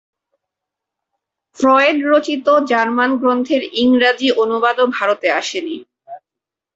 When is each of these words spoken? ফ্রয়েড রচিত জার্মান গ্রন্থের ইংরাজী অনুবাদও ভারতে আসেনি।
ফ্রয়েড 1.57 1.97
রচিত 2.05 2.47
জার্মান 2.69 3.11
গ্রন্থের 3.21 3.61
ইংরাজী 3.81 4.29
অনুবাদও 4.43 4.85
ভারতে 4.97 5.27
আসেনি। 5.39 5.77